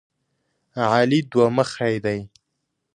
علي 0.95 1.19
دوه 1.31 1.47
مخی 1.57 1.95
دی. 2.05 2.19